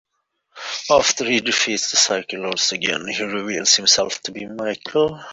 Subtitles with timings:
[0.89, 5.21] After he defeats the Cycle Lords again, he reveals himself to be Michael.